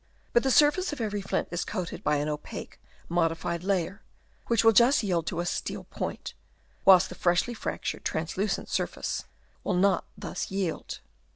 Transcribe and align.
But 0.33 0.41
the 0.41 0.49
surface 0.49 0.91
of 0.91 0.99
every 0.99 1.21
flint 1.21 1.49
is 1.51 1.63
coated 1.63 2.03
by 2.03 2.15
an 2.15 2.27
opaque 2.27 2.79
modified 3.07 3.63
layer, 3.63 4.01
which 4.47 4.63
will 4.63 4.71
just 4.71 5.03
yield 5.03 5.27
to 5.27 5.41
a 5.41 5.45
steel 5.45 5.83
point, 5.83 6.33
whilst 6.85 7.09
the 7.09 7.13
freshly 7.13 7.53
fractured, 7.53 8.03
translucent 8.03 8.67
surface 8.67 9.25
will 9.63 9.75
not 9.75 10.05
thus 10.17 10.49
yield. 10.49 11.01